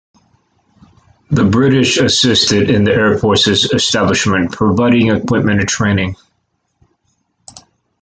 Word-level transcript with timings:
The 1.29 1.43
British 1.43 1.97
assisted 1.99 2.71
in 2.71 2.85
the 2.85 2.91
Air 2.91 3.19
Force's 3.19 3.65
establishment, 3.71 4.51
providing 4.51 5.11
equipment 5.15 5.59
and 5.59 5.69
training. 5.69 6.15